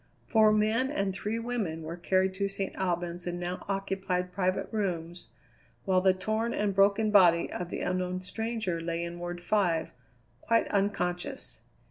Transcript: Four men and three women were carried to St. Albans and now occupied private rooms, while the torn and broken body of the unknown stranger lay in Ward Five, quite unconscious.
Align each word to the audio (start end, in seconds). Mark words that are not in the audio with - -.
Four 0.25 0.51
men 0.51 0.89
and 0.89 1.13
three 1.13 1.37
women 1.37 1.83
were 1.83 1.95
carried 1.95 2.33
to 2.33 2.47
St. 2.47 2.73
Albans 2.73 3.27
and 3.27 3.39
now 3.39 3.63
occupied 3.69 4.31
private 4.31 4.67
rooms, 4.71 5.27
while 5.85 6.01
the 6.01 6.11
torn 6.11 6.55
and 6.55 6.73
broken 6.73 7.11
body 7.11 7.51
of 7.51 7.69
the 7.69 7.81
unknown 7.81 8.19
stranger 8.21 8.81
lay 8.81 9.03
in 9.03 9.19
Ward 9.19 9.43
Five, 9.43 9.91
quite 10.41 10.67
unconscious. 10.69 11.61